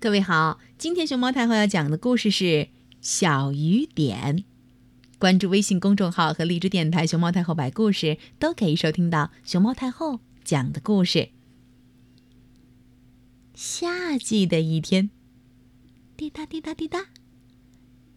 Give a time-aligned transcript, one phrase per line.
[0.00, 2.44] 各位好，今天熊猫太后要讲的故事是
[3.02, 4.38] 《小雨点》。
[5.18, 11.28] 关注微信公众号和荔枝电台“熊猫太后摆故事”，都可以收听到熊猫太后讲的故事。
[13.54, 15.10] 夏季的一天，
[16.16, 17.08] 滴答滴答滴答，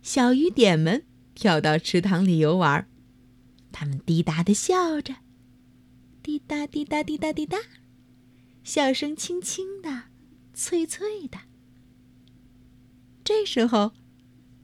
[0.02, 1.04] 小雨点们
[1.36, 2.88] 跳到池塘里游玩，
[3.74, 5.16] 他们滴答的笑着，
[6.24, 7.58] 滴答滴答滴答滴答，
[8.64, 10.04] 笑声轻轻的，
[10.54, 11.40] 脆脆的。
[13.46, 13.92] 时候，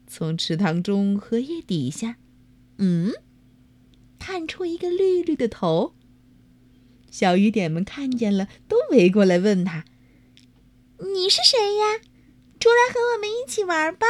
[0.06, 2.16] 从池塘中荷叶底下，
[2.78, 3.12] 嗯，
[4.18, 5.94] 探出一个绿绿的头。
[7.10, 9.84] 小雨点们看见了，都围过来问他
[11.14, 11.98] ：“你是谁呀？
[12.58, 14.06] 出来和我们一起玩吧！”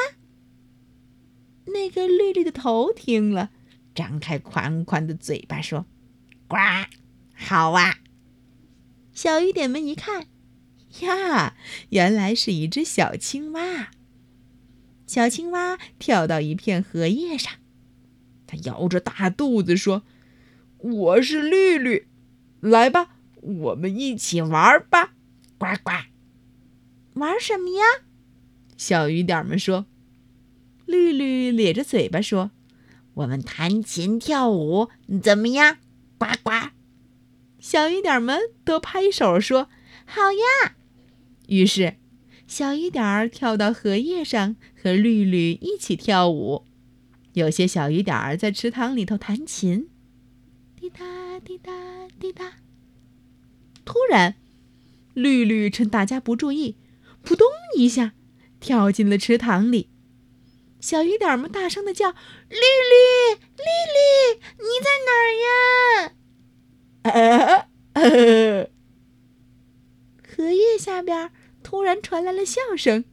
[1.73, 3.51] 那个绿绿的头听了，
[3.95, 5.87] 张开宽宽的嘴巴说
[6.49, 6.57] ：“呱，
[7.35, 8.01] 好啊！”
[9.15, 10.27] 小雨点们一看，
[11.01, 11.57] 呀，
[11.91, 13.93] 原来是一只小青蛙。
[15.11, 17.55] 小青蛙跳到一片荷叶上，
[18.47, 20.05] 它摇着大肚子说
[20.79, 22.07] ：“我是绿绿，
[22.61, 25.15] 来吧，我们一起玩吧！”
[25.59, 25.91] 呱呱，
[27.15, 27.83] 玩什么呀？
[28.77, 29.87] 小雨点们说。
[30.87, 32.53] 绿绿咧着嘴巴说
[33.15, 34.91] ：“我们弹琴跳舞，
[35.21, 35.79] 怎么样？”
[36.19, 36.71] 呱呱，
[37.59, 39.69] 小雨点们都拍手说
[40.07, 40.77] ：“好呀！”
[41.49, 41.97] 于是。
[42.51, 46.65] 小雨点儿跳到荷叶上，和绿绿一起跳舞。
[47.35, 49.89] 有些小雨点儿在池塘里头弹琴，
[50.75, 51.73] 滴答滴答
[52.19, 52.55] 滴答。
[53.85, 54.35] 突然，
[55.15, 56.77] 绿绿趁大家不注意，
[57.23, 58.15] 扑通一下
[58.59, 59.89] 跳进了池塘里。
[60.81, 62.11] 小雨点儿们大声的叫
[62.51, 63.63] ：“绿绿，绿
[63.95, 65.31] 绿，你在哪儿
[67.15, 68.67] 呀？”
[70.37, 71.31] 荷叶下边。
[71.71, 73.05] 突然传来了笑声。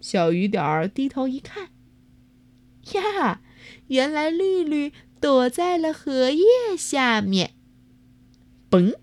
[0.00, 1.70] 小雨点儿低头一看，
[2.92, 3.40] 呀，
[3.86, 6.44] 原来绿绿躲在了荷叶
[6.76, 7.54] 下面。
[8.70, 8.94] 嘣，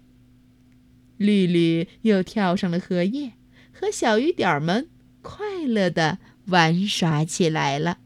[1.18, 3.32] 绿绿又跳上了荷叶，
[3.74, 4.90] 和小雨点儿们
[5.24, 7.98] 快乐的玩耍起来了。